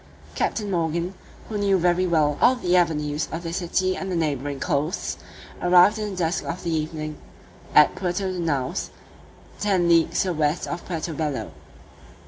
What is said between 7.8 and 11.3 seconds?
Puerto de Naos, ten leagues to the west of Puerto